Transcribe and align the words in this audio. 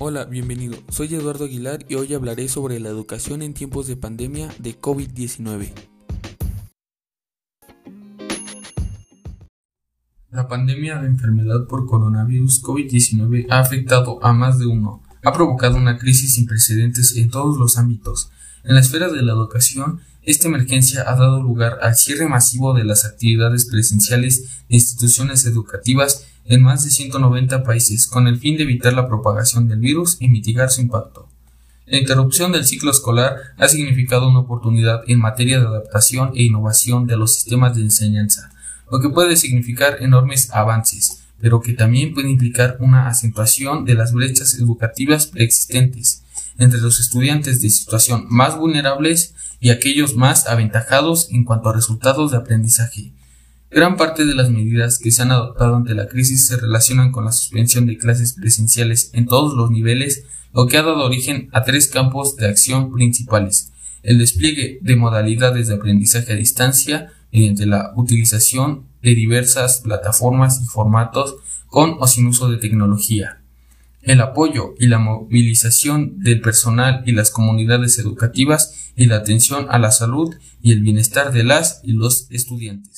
Hola, 0.00 0.24
bienvenido. 0.24 0.76
Soy 0.88 1.14
Eduardo 1.14 1.44
Aguilar 1.44 1.86
y 1.88 1.94
hoy 1.94 2.14
hablaré 2.14 2.48
sobre 2.48 2.80
la 2.80 2.88
educación 2.88 3.42
en 3.42 3.54
tiempos 3.54 3.86
de 3.86 3.96
pandemia 3.96 4.48
de 4.58 4.76
COVID-19. 4.76 5.72
La 10.32 10.48
pandemia 10.48 11.00
de 11.00 11.06
enfermedad 11.06 11.68
por 11.68 11.86
coronavirus 11.86 12.60
COVID-19 12.64 13.46
ha 13.50 13.60
afectado 13.60 14.18
a 14.24 14.32
más 14.32 14.58
de 14.58 14.66
uno. 14.66 15.00
Ha 15.22 15.32
provocado 15.32 15.76
una 15.76 15.96
crisis 15.96 16.34
sin 16.34 16.46
precedentes 16.46 17.16
en 17.16 17.30
todos 17.30 17.56
los 17.56 17.78
ámbitos. 17.78 18.30
En 18.64 18.74
la 18.74 18.80
esfera 18.80 19.08
de 19.08 19.22
la 19.22 19.32
educación, 19.32 20.00
esta 20.22 20.48
emergencia 20.48 21.04
ha 21.06 21.14
dado 21.14 21.40
lugar 21.40 21.78
al 21.82 21.94
cierre 21.94 22.26
masivo 22.26 22.74
de 22.74 22.82
las 22.82 23.04
actividades 23.04 23.66
presenciales 23.66 24.64
de 24.68 24.74
instituciones 24.74 25.46
educativas 25.46 26.26
en 26.46 26.62
más 26.62 26.84
de 26.84 26.90
190 26.90 27.62
países 27.62 28.06
con 28.06 28.26
el 28.26 28.38
fin 28.38 28.56
de 28.56 28.64
evitar 28.64 28.92
la 28.92 29.08
propagación 29.08 29.68
del 29.68 29.78
virus 29.78 30.16
y 30.20 30.28
mitigar 30.28 30.70
su 30.70 30.82
impacto. 30.82 31.28
La 31.86 31.98
interrupción 31.98 32.52
del 32.52 32.64
ciclo 32.64 32.90
escolar 32.90 33.36
ha 33.58 33.68
significado 33.68 34.28
una 34.28 34.40
oportunidad 34.40 35.02
en 35.06 35.18
materia 35.18 35.60
de 35.60 35.66
adaptación 35.66 36.32
e 36.34 36.44
innovación 36.44 37.06
de 37.06 37.16
los 37.16 37.34
sistemas 37.34 37.76
de 37.76 37.82
enseñanza, 37.82 38.50
lo 38.90 39.00
que 39.00 39.10
puede 39.10 39.36
significar 39.36 39.98
enormes 40.00 40.50
avances, 40.52 41.24
pero 41.40 41.60
que 41.60 41.74
también 41.74 42.14
puede 42.14 42.30
implicar 42.30 42.78
una 42.80 43.08
acentuación 43.08 43.84
de 43.84 43.94
las 43.94 44.12
brechas 44.12 44.54
educativas 44.54 45.26
preexistentes 45.26 46.22
entre 46.58 46.80
los 46.80 47.00
estudiantes 47.00 47.60
de 47.60 47.70
situación 47.70 48.26
más 48.28 48.56
vulnerables 48.56 49.34
y 49.60 49.70
aquellos 49.70 50.14
más 50.14 50.46
aventajados 50.46 51.28
en 51.30 51.44
cuanto 51.44 51.68
a 51.68 51.74
resultados 51.74 52.30
de 52.30 52.38
aprendizaje, 52.38 53.12
Gran 53.74 53.96
parte 53.96 54.24
de 54.24 54.36
las 54.36 54.50
medidas 54.50 55.00
que 55.00 55.10
se 55.10 55.22
han 55.22 55.32
adoptado 55.32 55.74
ante 55.74 55.96
la 55.96 56.06
crisis 56.06 56.46
se 56.46 56.56
relacionan 56.56 57.10
con 57.10 57.24
la 57.24 57.32
suspensión 57.32 57.86
de 57.86 57.98
clases 57.98 58.34
presenciales 58.34 59.10
en 59.14 59.26
todos 59.26 59.54
los 59.54 59.72
niveles, 59.72 60.26
lo 60.52 60.68
que 60.68 60.76
ha 60.76 60.84
dado 60.84 61.04
origen 61.04 61.48
a 61.50 61.64
tres 61.64 61.88
campos 61.88 62.36
de 62.36 62.46
acción 62.46 62.92
principales. 62.92 63.72
El 64.04 64.18
despliegue 64.18 64.78
de 64.80 64.94
modalidades 64.94 65.66
de 65.66 65.74
aprendizaje 65.74 66.34
a 66.34 66.36
distancia 66.36 67.10
mediante 67.32 67.66
la 67.66 67.92
utilización 67.96 68.84
de 69.02 69.16
diversas 69.16 69.80
plataformas 69.80 70.60
y 70.62 70.66
formatos 70.66 71.34
con 71.66 71.96
o 71.98 72.06
sin 72.06 72.28
uso 72.28 72.48
de 72.48 72.58
tecnología. 72.58 73.40
El 74.02 74.20
apoyo 74.20 74.76
y 74.78 74.86
la 74.86 75.00
movilización 75.00 76.20
del 76.20 76.40
personal 76.40 77.02
y 77.06 77.10
las 77.10 77.32
comunidades 77.32 77.98
educativas 77.98 78.92
y 78.94 79.06
la 79.06 79.16
atención 79.16 79.66
a 79.68 79.80
la 79.80 79.90
salud 79.90 80.32
y 80.62 80.70
el 80.70 80.80
bienestar 80.80 81.32
de 81.32 81.42
las 81.42 81.80
y 81.82 81.94
los 81.94 82.28
estudiantes. 82.30 82.94